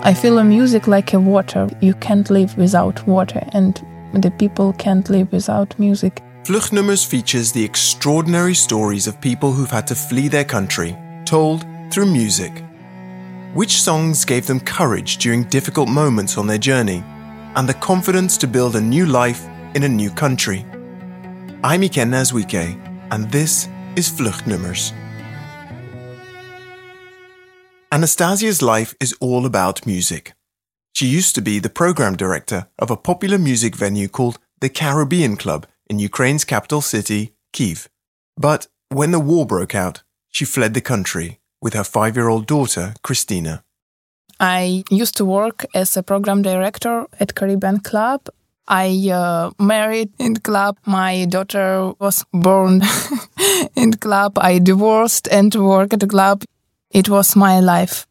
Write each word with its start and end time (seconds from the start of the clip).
I 0.00 0.14
feel 0.14 0.38
a 0.38 0.44
music 0.44 0.86
like 0.86 1.12
a 1.12 1.20
water. 1.20 1.68
You 1.80 1.92
can't 1.94 2.30
live 2.30 2.56
without 2.56 3.06
water, 3.06 3.44
and 3.52 3.84
the 4.14 4.30
people 4.30 4.72
can't 4.74 5.10
live 5.10 5.30
without 5.32 5.78
music. 5.78 6.22
Vluchtnummers 6.44 7.04
features 7.04 7.52
the 7.52 7.64
extraordinary 7.64 8.54
stories 8.54 9.06
of 9.06 9.20
people 9.20 9.52
who've 9.52 9.70
had 9.70 9.86
to 9.88 9.94
flee 9.94 10.28
their 10.28 10.44
country, 10.44 10.96
told 11.24 11.66
through 11.90 12.06
music. 12.06 12.64
Which 13.54 13.82
songs 13.82 14.24
gave 14.24 14.46
them 14.46 14.60
courage 14.60 15.18
during 15.18 15.44
difficult 15.44 15.88
moments 15.88 16.38
on 16.38 16.46
their 16.46 16.58
journey, 16.58 17.02
and 17.56 17.68
the 17.68 17.74
confidence 17.74 18.38
to 18.38 18.46
build 18.46 18.76
a 18.76 18.80
new 18.80 19.04
life 19.04 19.46
in 19.74 19.82
a 19.82 19.88
new 19.88 20.10
country? 20.10 20.64
I'm 21.64 21.82
Ikenna 21.82 22.22
Azuike, 22.22 22.78
and 23.10 23.30
this 23.30 23.68
is 23.96 24.08
Vluchtnummers. 24.10 24.92
Anastasia's 27.90 28.60
life 28.60 28.94
is 29.00 29.14
all 29.18 29.46
about 29.46 29.86
music. 29.86 30.34
She 30.92 31.06
used 31.06 31.34
to 31.34 31.40
be 31.40 31.58
the 31.58 31.70
program 31.70 32.16
director 32.16 32.66
of 32.78 32.90
a 32.90 32.98
popular 32.98 33.38
music 33.38 33.74
venue 33.74 34.08
called 34.08 34.38
the 34.60 34.68
Caribbean 34.68 35.36
Club 35.36 35.66
in 35.88 35.98
Ukraine's 35.98 36.44
capital 36.44 36.82
city, 36.82 37.32
Kiev. 37.54 37.88
But 38.36 38.66
when 38.90 39.10
the 39.10 39.18
war 39.18 39.46
broke 39.46 39.74
out, 39.74 40.02
she 40.28 40.44
fled 40.44 40.74
the 40.74 40.82
country 40.82 41.40
with 41.62 41.72
her 41.72 41.84
five 41.84 42.14
year 42.14 42.28
old 42.28 42.46
daughter, 42.46 42.92
Kristina. 43.02 43.62
I 44.38 44.84
used 44.90 45.16
to 45.16 45.24
work 45.24 45.64
as 45.74 45.96
a 45.96 46.02
program 46.02 46.42
director 46.42 47.06
at 47.18 47.34
Caribbean 47.34 47.80
Club. 47.80 48.28
I 48.68 49.08
uh, 49.10 49.50
married 49.58 50.10
in 50.18 50.36
club. 50.36 50.76
My 50.84 51.24
daughter 51.24 51.94
was 51.98 52.26
born 52.34 52.82
in 53.76 53.94
club. 53.94 54.38
I 54.38 54.58
divorced 54.58 55.26
and 55.28 55.54
worked 55.54 55.94
at 55.94 56.00
the 56.00 56.06
club. 56.06 56.44
It 56.90 57.08
was 57.08 57.36
my 57.36 57.60
life 57.60 58.06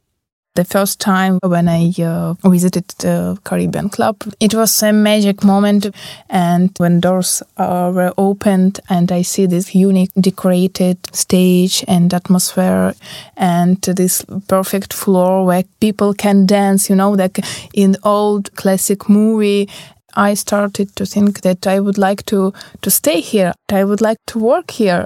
the 0.58 0.66
first 0.66 0.99
time 0.99 1.38
when 1.44 1.70
I 1.70 1.94
uh, 2.02 2.34
visited 2.44 2.88
the 3.00 3.38
Caribbean 3.44 3.89
Club. 3.89 4.16
It 4.39 4.56
was 4.56 4.84
a 4.84 4.92
magic 4.92 5.44
moment, 5.44 5.95
and 6.30 6.72
when 6.78 7.00
doors 7.00 7.44
uh, 7.58 7.92
were 7.94 8.14
opened, 8.17 8.80
and 8.89 9.11
I 9.11 9.22
see 9.22 9.45
this 9.45 9.75
unique 9.75 10.11
decorated 10.19 10.97
stage 11.16 11.86
and 11.88 12.11
atmosphere, 12.14 12.95
and 13.36 13.80
this 13.81 14.25
perfect 14.47 14.94
floor 14.94 15.45
where 15.45 15.64
people 15.80 16.14
can 16.14 16.47
dance, 16.47 16.89
you 16.89 16.95
know, 16.95 17.12
like 17.12 17.39
in 17.73 17.95
old 18.03 18.56
classic 18.56 19.08
movie. 19.08 19.69
I 20.16 20.34
started 20.34 20.95
to 20.95 21.06
think 21.06 21.41
that 21.41 21.67
I 21.67 21.80
would 21.80 22.00
like 22.00 22.25
to, 22.25 22.52
to 22.81 22.89
stay 22.89 23.22
here. 23.22 23.53
I 23.72 23.84
would 23.84 24.02
like 24.02 24.17
to 24.28 24.39
work 24.39 24.72
here. 24.72 25.06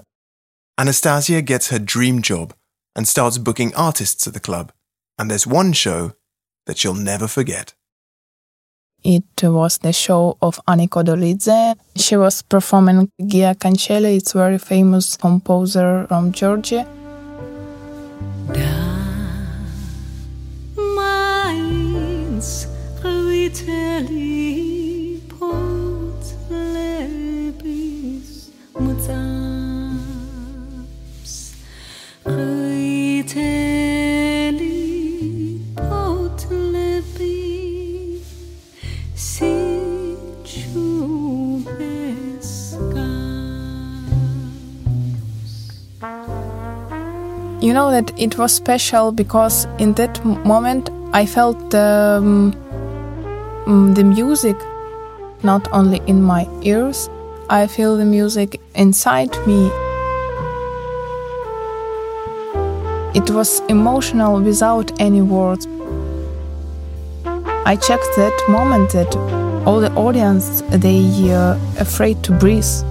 Anastasia 0.77 1.41
gets 1.41 1.69
her 1.69 1.79
dream 1.79 2.21
job 2.21 2.53
and 2.95 3.07
starts 3.07 3.37
booking 3.37 3.73
artists 3.75 4.27
at 4.27 4.33
the 4.33 4.39
club 4.39 4.71
and 5.17 5.29
there's 5.29 5.47
one 5.47 5.73
show 5.73 6.13
that 6.65 6.77
she'll 6.77 6.93
never 6.93 7.27
forget. 7.27 7.73
It 9.03 9.43
was 9.43 9.79
the 9.79 9.93
show 9.93 10.37
of 10.41 10.59
Ani 10.67 10.87
Kodoridze. 10.87 11.75
She 11.95 12.15
was 12.15 12.43
performing 12.43 13.09
Gia 13.19 13.55
Kancheli, 13.55 14.17
it's 14.17 14.35
a 14.35 14.37
very 14.37 14.57
famous 14.59 15.17
composer 15.17 16.05
from 16.07 16.31
Georgia. 16.31 16.87
You 47.61 47.73
know 47.73 47.91
that 47.91 48.11
it 48.19 48.37
was 48.37 48.53
special 48.53 49.11
because 49.11 49.65
in 49.77 49.93
that 49.93 50.23
moment 50.25 50.89
I 51.13 51.25
felt 51.25 51.69
the, 51.69 52.17
um, 53.67 53.93
the 53.93 54.03
music 54.03 54.57
not 55.43 55.67
only 55.71 56.01
in 56.07 56.21
my 56.23 56.47
ears, 56.63 57.09
I 57.49 57.67
feel 57.67 57.97
the 57.97 58.05
music 58.05 58.59
inside 58.75 59.31
me. 59.45 59.69
It 63.13 63.29
was 63.29 63.59
emotional 63.67 64.41
without 64.41 64.91
any 64.99 65.21
words. 65.21 65.67
I 67.65 67.75
checked 67.75 68.07
that 68.15 68.45
moment 68.47 68.91
that 68.93 69.15
all 69.67 69.79
the 69.79 69.91
audience 69.93 70.63
they 70.69 71.31
uh, 71.31 71.59
afraid 71.77 72.23
to 72.23 72.31
breathe. 72.31 72.90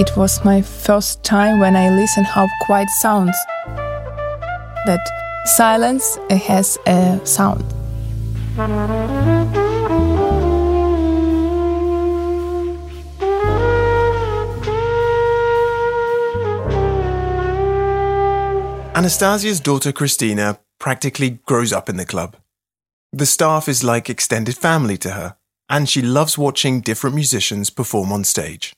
It 0.00 0.16
was 0.16 0.42
my 0.46 0.62
first 0.62 1.22
time 1.24 1.58
when 1.58 1.76
I 1.76 1.90
listened 1.90 2.24
how 2.24 2.48
quiet 2.62 2.88
sounds. 2.88 3.36
That 4.86 5.06
silence 5.44 6.16
has 6.30 6.78
a 6.86 7.20
sound. 7.24 7.62
Anastasia's 18.96 19.60
daughter 19.60 19.92
Kristina 19.92 20.58
practically 20.78 21.40
grows 21.44 21.74
up 21.74 21.90
in 21.90 21.98
the 21.98 22.06
club. 22.06 22.36
The 23.12 23.26
staff 23.26 23.68
is 23.68 23.84
like 23.84 24.08
extended 24.08 24.56
family 24.56 24.96
to 24.96 25.10
her, 25.10 25.36
and 25.68 25.90
she 25.90 26.00
loves 26.00 26.38
watching 26.38 26.80
different 26.80 27.14
musicians 27.14 27.68
perform 27.68 28.12
on 28.12 28.24
stage. 28.24 28.72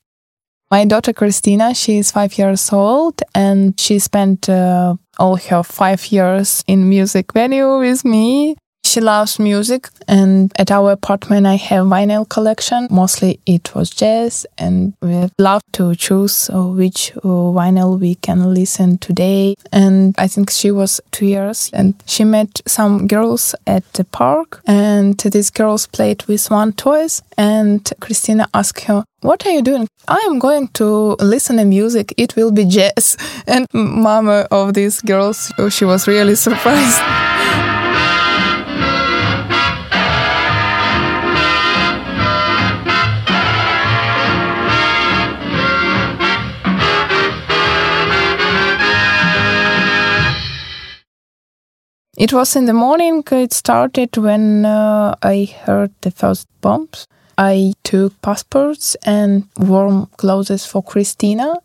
My 0.72 0.87
daughter 0.87 1.12
Kristina, 1.12 1.77
she 1.77 1.99
is 1.99 2.10
five 2.10 2.38
years 2.38 2.72
old 2.72 3.21
and 3.34 3.78
she 3.78 3.99
spent 3.99 4.49
uh, 4.49 4.94
all 5.19 5.37
her 5.37 5.62
five 5.62 6.10
years 6.10 6.65
in 6.66 6.88
music 6.88 7.34
venue 7.34 7.78
with 7.78 8.06
me. 8.06 8.56
She 8.92 9.00
loves 9.00 9.38
music, 9.38 9.88
and 10.06 10.53
at 10.58 10.70
our 10.70 10.92
apartment, 10.92 11.47
I 11.47 11.54
have 11.54 11.86
vinyl 11.86 12.28
collection. 12.28 12.88
Mostly, 12.91 13.41
it 13.47 13.75
was 13.75 13.88
jazz, 13.88 14.44
and 14.58 14.92
we 15.00 15.30
love 15.38 15.62
to 15.72 15.94
choose 15.94 16.50
uh, 16.50 16.64
which 16.64 17.10
uh, 17.16 17.20
vinyl 17.56 17.98
we 17.98 18.16
can 18.16 18.52
listen 18.52 18.98
today. 18.98 19.54
And 19.72 20.14
I 20.19 20.28
think 20.28 20.50
she 20.50 20.70
was 20.70 21.00
two 21.10 21.25
years, 21.25 21.70
and 21.72 21.94
she 22.04 22.25
met 22.25 22.60
some 22.66 23.06
girls 23.06 23.54
at 23.66 23.91
the 23.94 24.04
park, 24.04 24.60
and 24.66 25.16
these 25.16 25.48
girls 25.48 25.86
played 25.86 26.25
with 26.25 26.50
one 26.50 26.75
toys. 26.75 27.22
And 27.38 27.82
Kristina 27.98 28.44
asked 28.52 28.84
her, 28.88 29.04
"What 29.22 29.47
are 29.47 29.52
you 29.52 29.62
doing?" 29.62 29.88
I 30.06 30.19
am 30.28 30.38
going 30.38 30.69
to 30.75 31.16
listen 31.19 31.56
to 31.56 31.64
music. 31.64 32.12
It 32.19 32.36
will 32.36 32.52
be 32.52 32.66
jazz. 32.66 33.16
And 33.47 33.66
mama 33.72 34.47
of 34.50 34.75
these 34.75 35.00
girls, 35.00 35.50
she 35.70 35.86
was 35.86 36.06
really 36.06 36.34
surprised. 36.47 37.31
It 52.22 52.33
was 52.33 52.55
in 52.55 52.66
the 52.66 52.72
morning. 52.72 53.25
It 53.33 53.53
started 53.53 54.16
when 54.16 54.65
uh, 54.65 55.16
I 55.25 55.53
heard 55.65 55.91
the 56.03 56.12
first 56.12 56.47
bombs. 56.60 57.09
I 57.37 57.72
took 57.83 58.12
passports 58.22 58.94
and 59.05 59.49
warm 59.56 60.06
clothes 60.19 60.65
for 60.65 60.84
Kristina. 60.84 61.56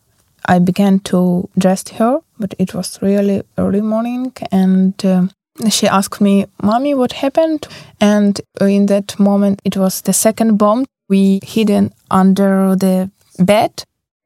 I 0.47 0.57
began 0.57 0.99
to 1.11 1.47
dress 1.59 1.87
her, 1.99 2.21
but 2.39 2.55
it 2.57 2.73
was 2.73 2.99
really 3.03 3.43
early 3.59 3.81
morning 3.81 4.33
and 4.51 4.95
uh, 5.05 5.27
she 5.69 5.87
asked 5.87 6.21
me, 6.21 6.47
Mommy, 6.63 6.95
what 6.95 7.11
happened? 7.11 7.67
And 8.01 8.41
in 8.59 8.87
that 8.87 9.19
moment, 9.19 9.61
it 9.63 9.77
was 9.77 10.01
the 10.01 10.13
second 10.13 10.57
bomb. 10.57 10.87
We 11.07 11.39
hidden 11.43 11.93
under 12.09 12.75
the 12.75 13.11
bed. 13.37 13.83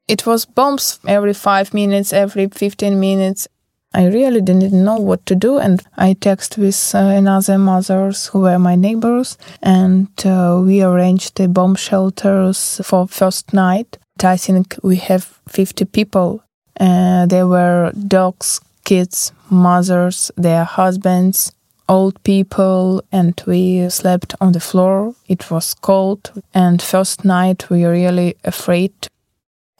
It 0.08 0.24
was 0.24 0.46
bombs 0.46 0.98
every 1.06 1.34
five 1.34 1.74
minutes, 1.74 2.14
every 2.14 2.48
15 2.48 2.98
minutes. 2.98 3.48
I 3.94 4.06
really 4.06 4.40
didn't 4.40 4.72
know 4.72 4.96
what 4.96 5.26
to 5.26 5.34
do, 5.34 5.58
and 5.58 5.82
I 5.98 6.14
texted 6.14 6.56
with 6.56 6.94
uh, 6.94 6.98
another 6.98 7.58
mothers 7.58 8.28
who 8.28 8.40
were 8.40 8.58
my 8.58 8.74
neighbors, 8.74 9.36
and 9.62 10.08
uh, 10.24 10.60
we 10.64 10.82
arranged 10.82 11.36
the 11.36 11.46
bomb 11.46 11.74
shelters 11.74 12.80
for 12.84 13.06
first 13.06 13.52
night. 13.52 13.98
I 14.22 14.38
think 14.38 14.78
we 14.82 14.96
have 14.96 15.38
50 15.48 15.84
people. 15.86 16.42
Uh, 16.80 17.26
there 17.26 17.46
were 17.46 17.92
dogs, 18.08 18.60
kids, 18.84 19.32
mothers, 19.50 20.30
their 20.36 20.64
husbands, 20.64 21.52
old 21.86 22.22
people, 22.22 23.02
and 23.12 23.42
we 23.46 23.90
slept 23.90 24.34
on 24.40 24.52
the 24.52 24.60
floor. 24.60 25.14
It 25.28 25.50
was 25.50 25.74
cold, 25.74 26.32
and 26.54 26.80
first 26.80 27.26
night 27.26 27.68
we 27.68 27.82
were 27.82 27.92
really 27.92 28.36
afraid. 28.42 28.92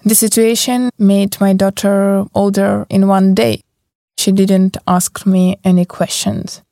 The 0.05 0.15
situation 0.15 0.91
made 0.99 1.41
my 1.41 1.55
daughter 1.55 2.27
older 2.35 2.87
in 2.91 3.09
one 3.09 3.35
day 3.35 3.63
She 4.23 4.31
didn't 4.31 4.77
ask 4.87 5.27
me 5.27 5.57
any 5.65 5.85
questions. 5.85 6.63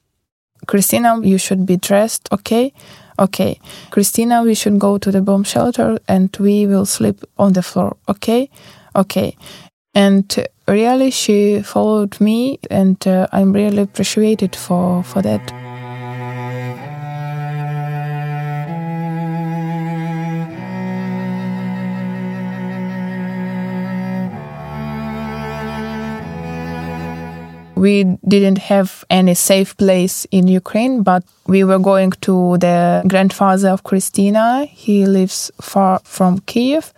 Kristina, 0.69 1.26
you 1.26 1.37
should 1.37 1.67
be 1.67 1.76
dressed, 1.76 2.29
okay? 2.31 2.73
Okay. 3.19 3.58
Kristina, 3.91 4.44
we 4.44 4.55
should 4.55 4.79
go 4.79 4.99
to 4.99 5.11
the 5.11 5.20
bomb 5.20 5.43
shelter 5.43 5.99
and 6.06 6.31
we 6.38 6.69
will 6.69 6.87
sleep 6.87 7.25
on 7.37 7.55
the 7.55 7.62
floor, 7.64 7.97
okay? 8.08 8.49
Okay. 8.94 9.37
And 9.97 10.47
really, 10.69 11.11
she 11.11 11.61
followed 11.62 12.20
me, 12.20 12.61
and 12.70 13.05
uh, 13.05 13.26
I'm 13.32 13.52
really 13.52 13.82
appreciated 13.82 14.55
for, 14.55 15.02
for 15.02 15.20
that. 15.20 15.59
We 27.80 28.18
didn't 28.28 28.58
have 28.58 29.06
any 29.08 29.32
safe 29.32 29.74
place 29.78 30.26
in 30.30 30.48
Ukraine, 30.48 31.02
but 31.02 31.22
we 31.46 31.64
were 31.64 31.78
going 31.78 32.10
to 32.20 32.58
the 32.58 33.02
grandfather 33.08 33.70
of 33.70 33.84
Kristina. 33.84 34.66
He 34.66 35.06
lives 35.06 35.50
far 35.62 36.00
from 36.04 36.40
Kiev. 36.40 36.92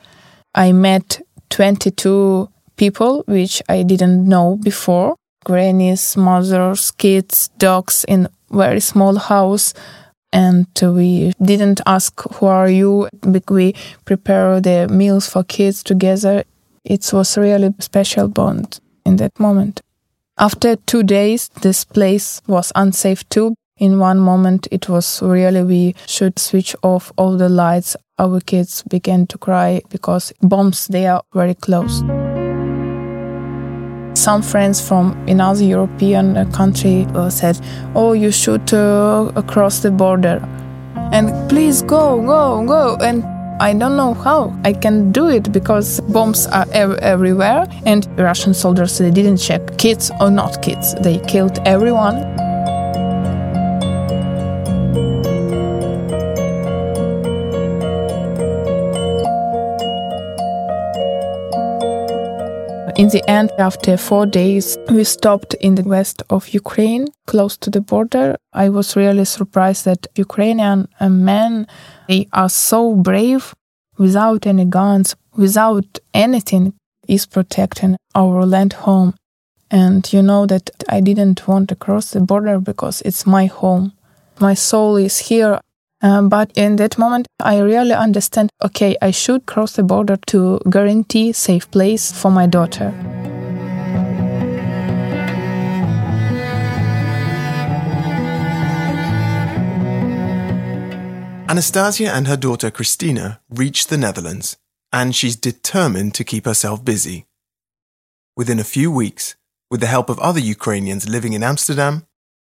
I 0.56 0.72
met 0.72 1.20
22 1.50 2.48
people, 2.74 3.22
which 3.28 3.62
I 3.68 3.84
didn't 3.84 4.28
know 4.28 4.56
before. 4.56 5.14
Grannies, 5.44 6.16
mothers, 6.16 6.90
kids, 6.90 7.50
dogs 7.58 8.04
in 8.08 8.26
very 8.50 8.80
small 8.80 9.14
house. 9.18 9.74
And 10.32 10.66
we 10.82 11.32
didn't 11.40 11.80
ask 11.86 12.12
who 12.34 12.46
are 12.46 12.68
you. 12.68 13.08
We 13.48 13.74
prepare 14.04 14.60
the 14.60 14.88
meals 14.88 15.28
for 15.28 15.44
kids 15.44 15.84
together. 15.84 16.42
It 16.84 17.08
was 17.12 17.38
really 17.38 17.72
special 17.78 18.26
bond 18.26 18.80
in 19.06 19.14
that 19.18 19.38
moment. 19.38 19.80
After 20.38 20.76
two 20.76 21.02
days, 21.02 21.48
this 21.60 21.84
place 21.84 22.40
was 22.46 22.72
unsafe 22.74 23.28
too. 23.28 23.54
In 23.76 23.98
one 23.98 24.18
moment, 24.18 24.68
it 24.70 24.88
was 24.88 25.22
really 25.22 25.62
we 25.62 25.94
should 26.06 26.38
switch 26.38 26.74
off 26.82 27.12
all 27.16 27.36
the 27.36 27.48
lights. 27.48 27.96
Our 28.18 28.40
kids 28.40 28.82
began 28.88 29.26
to 29.28 29.38
cry 29.38 29.82
because 29.88 30.32
bombs 30.40 30.86
they 30.88 31.06
are 31.06 31.22
very 31.34 31.54
close. 31.54 32.02
Some 34.14 34.42
friends 34.42 34.80
from 34.86 35.12
another 35.26 35.64
European 35.64 36.50
country 36.52 37.06
uh, 37.14 37.30
said, 37.30 37.58
"Oh, 37.94 38.12
you 38.12 38.30
should 38.30 38.72
uh, 38.72 39.42
cross 39.46 39.80
the 39.80 39.90
border." 39.90 40.40
and 41.12 41.28
please 41.48 41.82
go, 41.82 42.20
go, 42.22 42.64
go. 42.66 42.96
And 42.96 43.22
I 43.62 43.74
don't 43.74 43.96
know 43.96 44.12
how 44.14 44.52
I 44.64 44.72
can 44.72 45.12
do 45.12 45.28
it 45.28 45.52
because 45.52 46.00
bombs 46.00 46.48
are 46.48 46.66
ev- 46.72 46.98
everywhere 46.98 47.68
and 47.86 48.08
Russian 48.18 48.54
soldiers 48.54 48.98
they 48.98 49.12
didn't 49.12 49.36
check 49.36 49.78
kids 49.78 50.10
or 50.20 50.32
not 50.32 50.60
kids. 50.62 50.96
They 50.96 51.20
killed 51.20 51.60
everyone. 51.64 52.16
In 63.02 63.08
the 63.08 63.28
end, 63.28 63.50
after 63.58 63.96
four 63.96 64.26
days, 64.26 64.78
we 64.88 65.02
stopped 65.02 65.54
in 65.54 65.74
the 65.74 65.82
west 65.82 66.22
of 66.30 66.50
Ukraine, 66.50 67.08
close 67.26 67.56
to 67.56 67.68
the 67.68 67.80
border. 67.80 68.36
I 68.52 68.68
was 68.68 68.94
really 68.94 69.24
surprised 69.24 69.84
that 69.86 70.06
Ukrainian 70.14 70.86
uh, 71.00 71.08
men 71.08 71.66
they 72.06 72.28
are 72.32 72.48
so 72.48 72.94
brave 72.94 73.54
without 73.98 74.46
any 74.46 74.66
guns, 74.66 75.16
without 75.36 75.98
anything, 76.14 76.74
is 77.08 77.26
protecting 77.26 77.96
our 78.14 78.46
land 78.46 78.74
home. 78.84 79.14
And 79.68 80.00
you 80.12 80.22
know 80.22 80.46
that 80.46 80.70
I 80.88 81.00
didn't 81.00 81.48
want 81.48 81.70
to 81.70 81.74
cross 81.74 82.12
the 82.12 82.20
border 82.20 82.60
because 82.60 83.02
it's 83.04 83.26
my 83.26 83.46
home. 83.46 83.94
My 84.38 84.54
soul 84.54 84.94
is 84.94 85.18
here. 85.18 85.58
Um, 86.02 86.28
but 86.28 86.50
in 86.56 86.76
that 86.76 86.98
moment, 86.98 87.28
I 87.40 87.58
really 87.60 87.94
understand 87.94 88.50
okay, 88.64 88.96
I 89.00 89.12
should 89.12 89.46
cross 89.46 89.74
the 89.74 89.84
border 89.84 90.18
to 90.26 90.60
guarantee 90.68 91.32
safe 91.32 91.70
place 91.70 92.10
for 92.10 92.30
my 92.30 92.46
daughter. 92.46 92.92
Anastasia 101.48 102.10
and 102.10 102.26
her 102.26 102.36
daughter 102.36 102.70
Kristina 102.70 103.38
reach 103.50 103.86
the 103.86 103.98
Netherlands, 103.98 104.56
and 104.90 105.14
she's 105.14 105.36
determined 105.36 106.14
to 106.14 106.24
keep 106.24 106.46
herself 106.46 106.84
busy. 106.84 107.26
Within 108.36 108.58
a 108.58 108.64
few 108.64 108.90
weeks, 108.90 109.36
with 109.70 109.80
the 109.80 109.86
help 109.86 110.08
of 110.08 110.18
other 110.18 110.40
Ukrainians 110.40 111.08
living 111.08 111.34
in 111.34 111.42
Amsterdam, 111.42 112.06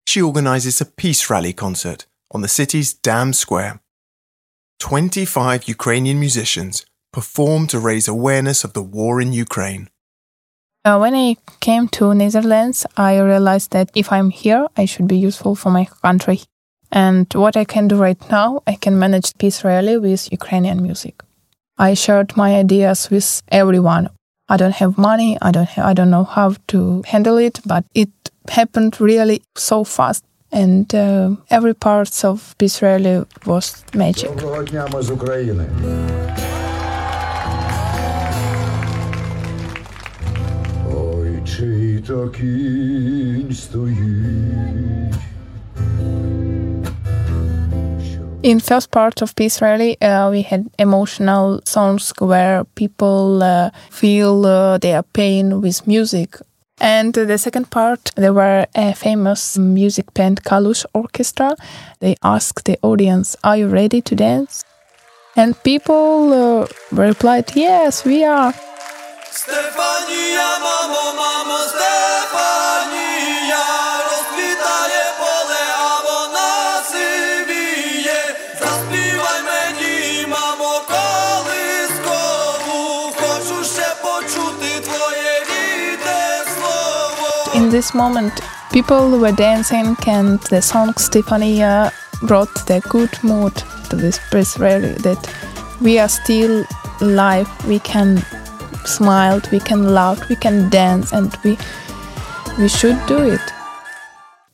she 0.07 0.23
organizes 0.23 0.81
a 0.81 0.87
peace 0.87 1.29
rally 1.29 1.53
concert 1.53 2.07
on 2.31 2.43
the 2.43 2.49
city's 2.49 2.94
Dam 2.94 3.32
Square. 3.32 3.81
25 4.81 5.69
Ukrainian 5.69 6.20
musicians 6.20 6.84
performed 7.12 7.70
to 7.70 7.78
raise 7.78 8.08
awareness 8.08 8.64
of 8.64 8.73
the 8.75 8.82
war 8.82 9.20
in 9.20 9.32
Ukraine. 9.32 9.88
Uh, 10.84 10.99
when 10.99 11.14
I 11.14 11.37
came 11.61 11.88
to 11.88 12.14
Netherlands, 12.14 12.87
I 12.96 13.19
realized 13.19 13.73
that 13.73 13.90
if 13.94 14.12
I'm 14.12 14.31
here, 14.31 14.69
I 14.76 14.84
should 14.84 15.08
be 15.08 15.17
useful 15.17 15.55
for 15.56 15.70
my 15.70 15.87
country. 16.02 16.43
And 16.93 17.26
what 17.34 17.56
I 17.56 17.64
can 17.64 17.88
do 17.88 17.96
right 17.96 18.23
now, 18.31 18.62
I 18.67 18.75
can 18.76 18.99
manage 18.99 19.37
Peace 19.38 19.64
Rally 19.64 19.96
with 19.99 20.31
Ukrainian 20.31 20.82
music. 20.82 21.23
I 21.78 21.94
shared 21.94 22.37
my 22.37 22.55
ideas 22.55 23.11
with 23.11 23.43
everyone. 23.50 24.11
I 24.49 24.56
don't 24.56 24.76
have 24.76 24.96
money. 24.96 25.37
I 25.43 25.50
don't. 25.50 25.76
I 25.76 25.93
don't 25.93 26.11
know 26.11 26.25
how 26.25 26.55
to 26.69 27.02
handle 27.06 27.37
it, 27.37 27.61
but 27.67 27.84
it 27.94 28.11
happened 28.49 29.00
really 29.00 29.43
so 29.56 29.82
fast, 29.82 30.25
and 30.56 30.94
uh, 30.94 31.36
every 31.50 31.74
part 31.74 32.24
of 32.25 32.56
Peace 32.58 32.81
Rally 32.81 33.25
was 33.46 33.84
magic. 33.94 34.30
Ой, 40.94 41.42
чий 41.46 42.04
то 42.08 42.30
кінь 42.30 43.56
стоїть 43.56 45.16
In 48.44 48.60
first 48.60 48.90
part 48.90 49.22
of 49.22 49.36
Peace 49.36 49.62
Rally, 49.62 50.02
uh, 50.02 50.31
we 50.31 50.42
had 50.42 50.63
emotional 50.80 51.62
songs 51.63 52.12
where 52.18 52.63
people 52.81 53.44
uh, 53.44 53.69
feel 53.92 54.48
uh, 54.48 54.80
their 54.80 55.04
pain 55.04 55.62
with 55.62 55.86
music. 55.86 56.30
And 56.78 57.14
the 57.14 57.38
second 57.38 57.71
part, 57.71 58.12
there 58.16 58.35
were 58.35 58.66
a 58.75 58.92
famous 58.95 59.56
music 59.56 60.12
band 60.12 60.45
Kalush 60.45 60.85
Orchestra. 60.92 61.56
They 62.00 62.16
asked 62.23 62.66
the 62.66 62.78
audience, 62.83 63.35
"Are 63.42 63.56
you 63.56 63.68
ready 63.68 64.02
to 64.02 64.14
dance?" 64.14 64.62
And 65.37 65.54
people 65.62 66.33
uh, 66.33 66.66
replied, 66.92 67.56
"Yes, 67.56 68.04
we 68.04 68.25
are." 68.25 68.52
Stefania, 69.33 70.49
Stefania. 71.73 72.65
In 87.66 87.73
this 87.73 87.94
moment, 87.94 88.40
people 88.73 89.18
were 89.18 89.32
dancing, 89.32 89.96
and 90.06 90.38
the 90.50 90.62
song 90.62 90.92
Stefania 90.92 91.87
uh, 91.87 92.26
brought 92.28 92.54
the 92.66 92.80
good 92.88 93.11
mood 93.25 93.54
to 93.90 93.96
this 93.96 94.20
press 94.30 94.56
rally 94.56 94.92
that 95.02 95.18
we 95.80 95.99
are 95.99 96.08
still 96.08 96.64
alive, 97.00 97.49
we 97.66 97.80
can 97.80 98.18
smile, 98.85 99.40
we 99.50 99.58
can 99.58 99.92
laugh, 99.92 100.28
we 100.28 100.37
can 100.37 100.70
dance, 100.70 101.12
and 101.12 101.37
we 101.42 101.58
we 102.56 102.68
should 102.68 102.99
do 103.08 103.18
it. 103.18 103.46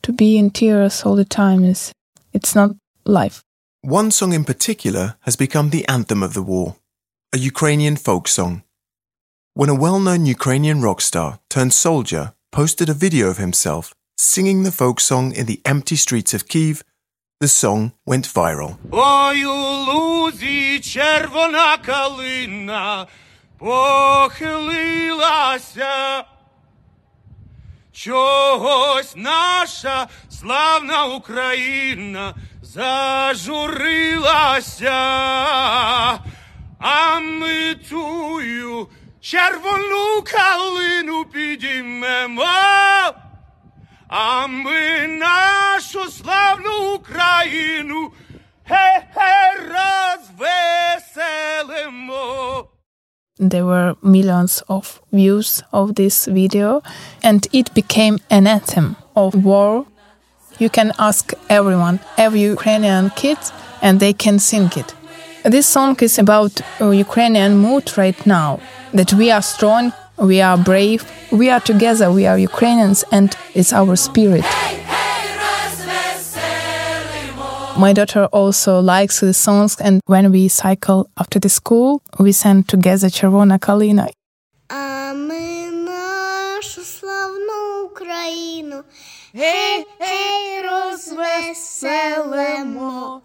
To 0.01 0.11
be 0.11 0.39
in 0.39 0.49
tears 0.49 1.03
all 1.05 1.15
the 1.15 1.23
time 1.43 1.63
is 1.63 1.91
it's 2.33 2.55
not 2.55 2.71
life. 3.05 3.43
One 3.81 4.09
song 4.09 4.33
in 4.33 4.43
particular 4.43 5.17
has 5.19 5.35
become 5.35 5.69
the 5.69 5.87
anthem 5.87 6.23
of 6.23 6.33
the 6.33 6.41
war, 6.41 6.77
a 7.31 7.37
Ukrainian 7.37 7.95
folk 7.95 8.27
song. 8.27 8.63
When 9.53 9.69
a 9.69 9.75
well-known 9.85 10.25
Ukrainian 10.25 10.81
rock 10.81 10.99
star 10.99 11.39
turned 11.47 11.73
soldier 11.73 12.32
posted 12.52 12.88
a 12.88 12.94
video 12.94 13.28
of 13.28 13.38
himself 13.38 13.92
singing 14.18 14.64
the 14.64 14.72
folk 14.72 15.00
song 15.00 15.32
in 15.32 15.46
the 15.46 15.60
empty 15.64 15.96
streets 15.96 16.34
of 16.34 16.48
Kiev, 16.48 16.82
the 17.40 17.48
song 17.48 17.92
went 18.04 18.26
viral. 18.26 18.76
Ой, 18.90 19.44
у 19.44 19.54
лузі 19.84 20.80
червона 20.80 21.76
калина 21.78 23.06
похилилася. 23.58 24.64
Чогось 27.92 29.12
наша 29.16 30.08
славна 30.30 31.04
Україна 31.04 32.34
зажурилася, 32.62 33.78
а 36.78 37.20
ми 37.20 37.74
тую 37.88 38.88
червону 39.20 40.22
калину 40.24 40.81
А 44.12 44.46
ми 44.46 45.06
нашу 45.08 46.10
славну 46.10 46.94
Україну 46.94 48.10
хе-хе 48.68 49.56
розвеселимо. 51.28 52.64
There 53.40 53.66
were 53.66 53.94
millions 54.02 54.62
of 54.68 55.00
views 55.12 55.62
of 55.72 55.94
this 55.94 56.26
video, 56.26 56.82
and 57.22 57.46
it 57.52 57.72
became 57.72 58.18
an 58.30 58.46
anthem 58.48 58.96
of 59.14 59.34
war. 59.34 59.86
You 60.58 60.68
can 60.70 60.92
ask 60.98 61.32
everyone, 61.48 62.00
every 62.16 62.40
Ukrainian 62.40 63.10
kid, 63.10 63.38
and 63.80 64.00
they 64.00 64.12
can 64.12 64.38
sing 64.40 64.70
it. 64.82 64.88
This 65.44 65.66
song 65.68 65.96
is 66.00 66.18
about 66.18 66.60
uh, 66.80 66.90
Ukrainian 66.90 67.52
mood 67.64 67.96
right 67.96 68.26
now 68.26 68.58
that 68.92 69.12
we 69.12 69.30
are 69.30 69.42
strong, 69.42 69.92
we 70.18 70.40
are 70.40 70.56
brave, 70.56 71.04
we 71.30 71.50
are 71.50 71.60
together, 71.60 72.10
we 72.10 72.26
are 72.26 72.38
Ukrainians, 72.38 73.04
and 73.12 73.36
it's 73.54 73.72
our 73.72 73.96
spirit. 73.96 74.44
My 77.78 77.92
daughter 77.92 78.24
also 78.32 78.80
likes 78.80 79.20
the 79.20 79.32
songs, 79.32 79.76
and 79.80 80.00
when 80.06 80.32
we 80.32 80.48
cycle 80.48 81.08
after 81.16 81.38
the 81.38 81.48
school, 81.48 82.02
we 82.18 82.32
sing 82.32 82.64
together 82.64 83.08
Червона 83.08 83.58
Калина. 83.58 84.08
А 84.68 85.12
ми 85.14 85.70
нашу 85.70 86.80
славну 86.84 87.84
Україну 87.86 88.82
гей, 89.34 89.86
гей, 90.00 90.62
розвеселимо. 91.78 93.22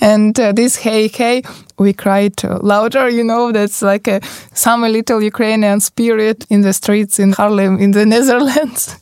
And 0.00 0.38
uh, 0.38 0.52
this 0.52 0.76
hey 0.76 1.08
hey, 1.08 1.42
we 1.78 1.92
cried 1.92 2.44
uh, 2.44 2.58
louder, 2.62 3.08
you 3.08 3.24
know, 3.24 3.52
that's 3.52 3.82
like 3.82 4.08
a, 4.08 4.20
some 4.52 4.82
little 4.82 5.22
Ukrainian 5.22 5.80
spirit 5.80 6.46
in 6.48 6.62
the 6.62 6.72
streets 6.72 7.18
in 7.18 7.32
Haarlem 7.32 7.80
in 7.80 7.90
the 7.92 8.06
Netherlands. 8.14 8.96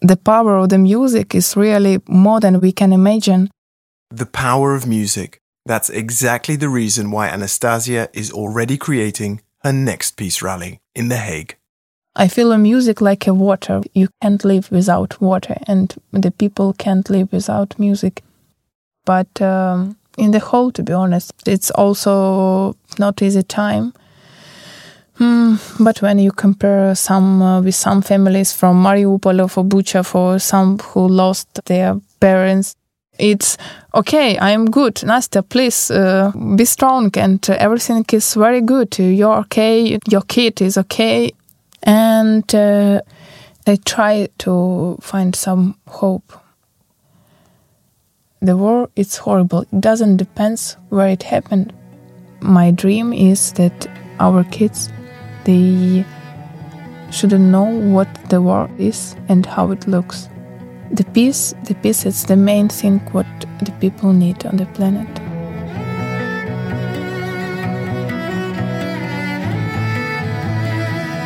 The 0.00 0.16
power 0.16 0.56
of 0.58 0.68
the 0.68 0.78
music 0.78 1.34
is 1.34 1.56
really 1.56 1.98
more 2.08 2.40
than 2.40 2.60
we 2.60 2.72
can 2.72 2.92
imagine. 2.92 3.50
The 4.10 4.26
power 4.26 4.74
of 4.74 4.86
music. 4.86 5.40
That's 5.66 5.90
exactly 5.90 6.56
the 6.56 6.70
reason 6.70 7.10
why 7.10 7.28
Anastasia 7.28 8.08
is 8.14 8.32
already 8.32 8.78
creating 8.78 9.42
her 9.62 9.72
next 9.72 10.16
peace 10.16 10.40
rally 10.40 10.80
in 10.94 11.08
The 11.08 11.16
Hague. 11.18 11.56
I 12.16 12.26
feel 12.26 12.52
a 12.52 12.58
music 12.58 13.00
like 13.00 13.26
a 13.26 13.34
water. 13.34 13.82
You 13.92 14.08
can't 14.22 14.44
live 14.44 14.70
without 14.70 15.20
water, 15.20 15.56
and 15.66 15.94
the 16.10 16.30
people 16.30 16.72
can't 16.72 17.08
live 17.10 17.30
without 17.32 17.78
music. 17.78 18.22
But 19.04 19.42
um, 19.42 19.97
in 20.18 20.32
the 20.32 20.40
whole, 20.40 20.70
to 20.72 20.82
be 20.82 20.92
honest, 20.92 21.32
it's 21.46 21.70
also 21.70 22.74
not 22.98 23.22
easy 23.22 23.42
time. 23.42 23.92
Hmm, 25.18 25.56
but 25.80 26.00
when 26.00 26.18
you 26.18 26.30
compare 26.30 26.94
some 26.94 27.42
uh, 27.42 27.60
with 27.60 27.74
some 27.74 28.02
families 28.02 28.52
from 28.52 28.82
Mariupol 28.82 29.44
or 29.44 29.48
for 29.48 29.64
Bucha, 29.64 30.04
for 30.04 30.38
some 30.38 30.78
who 30.78 31.08
lost 31.08 31.48
their 31.64 31.96
parents, 32.20 32.76
it's 33.18 33.58
okay. 33.94 34.38
I'm 34.38 34.66
good, 34.66 34.94
Nastya. 35.02 35.42
Please 35.48 35.90
uh, 35.90 36.30
be 36.54 36.64
strong, 36.64 37.10
and 37.16 37.44
uh, 37.50 37.56
everything 37.58 38.04
is 38.12 38.34
very 38.34 38.60
good. 38.60 38.96
You're 38.98 39.38
okay. 39.38 39.98
Your 40.08 40.22
kid 40.22 40.62
is 40.62 40.78
okay, 40.78 41.32
and 41.82 42.54
uh, 42.54 43.00
I 43.66 43.76
try 43.84 44.28
to 44.38 44.98
find 45.00 45.34
some 45.34 45.74
hope. 45.88 46.32
The 48.40 48.56
war 48.56 48.88
is 48.94 49.16
horrible. 49.16 49.62
It 49.62 49.80
doesn't 49.80 50.18
depend 50.18 50.76
where 50.90 51.08
it 51.08 51.24
happened. 51.24 51.72
My 52.40 52.70
dream 52.70 53.12
is 53.12 53.52
that 53.54 53.88
our 54.20 54.44
kids 54.44 54.90
they 55.44 56.04
shouldn't 57.10 57.44
know 57.44 57.64
what 57.64 58.08
the 58.28 58.40
war 58.40 58.70
is 58.78 59.16
and 59.28 59.44
how 59.44 59.72
it 59.72 59.88
looks. 59.88 60.28
The 60.92 61.04
peace, 61.04 61.54
the 61.64 61.74
peace 61.74 62.06
is 62.06 62.24
the 62.26 62.36
main 62.36 62.68
thing 62.68 63.00
what 63.12 63.26
the 63.62 63.72
people 63.80 64.12
need 64.12 64.46
on 64.46 64.56
the 64.56 64.66
planet. 64.66 65.08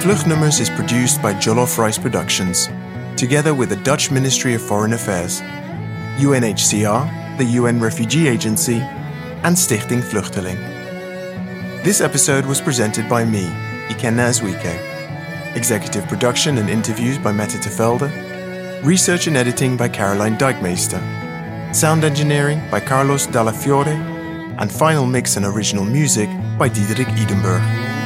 Vluchtnummers 0.03 0.61
is 0.61 0.71
produced 0.71 1.21
by 1.21 1.35
Jollof 1.35 1.79
Rice 1.79 1.99
Productions, 1.99 2.69
together 3.17 3.55
with 3.55 3.69
the 3.69 3.77
Dutch 3.77 4.11
Ministry 4.11 4.55
of 4.55 4.63
Foreign 4.63 4.95
Affairs, 4.95 5.43
UNHCR, 6.19 7.39
the 7.39 7.45
UN 7.45 7.81
Refugee 7.81 8.29
Agency, 8.29 8.77
and 9.45 9.57
Stichting 9.57 10.03
Vluchteling. 10.03 10.59
This 11.83 12.01
episode 12.01 12.47
was 12.47 12.61
presented 12.61 13.09
by 13.09 13.25
me, 13.25 13.45
Ikenna 13.89 14.29
Azuike. 14.29 15.57
Executive 15.57 16.07
production 16.07 16.59
and 16.59 16.71
interviews 16.71 17.19
by 17.19 17.33
Mette 17.33 17.61
Tevelde. 17.61 18.11
Research 18.85 19.27
and 19.27 19.37
editing 19.37 19.77
by 19.77 19.89
Caroline 19.89 20.37
Dijkmeester. 20.37 21.01
Sound 21.75 22.05
engineering 22.05 22.63
by 22.71 22.81
Carlos 22.81 23.27
Dalla 23.27 23.53
Fiore. 23.53 23.97
And 24.59 24.71
final 24.71 25.07
mix 25.07 25.37
and 25.37 25.47
original 25.47 25.85
music 25.85 26.29
by 26.59 26.69
Diederik 26.69 27.09
Edenburg. 27.17 28.02